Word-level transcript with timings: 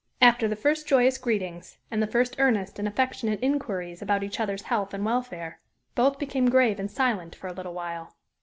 After 0.19 0.47
the 0.47 0.55
first 0.55 0.87
joyous 0.87 1.19
greetings, 1.19 1.77
and 1.91 2.01
the 2.01 2.07
first 2.07 2.35
earnest 2.39 2.79
and 2.79 2.87
affectionate 2.87 3.39
inquiries 3.43 4.01
about 4.01 4.23
each 4.23 4.39
other's 4.39 4.63
health 4.63 4.95
and 4.95 5.05
welfare, 5.05 5.59
both 5.93 6.17
became 6.17 6.49
grave 6.49 6.79
and 6.79 6.89
silent 6.89 7.35
for 7.35 7.45
a 7.45 7.53
little 7.53 7.75
while. 7.75 8.15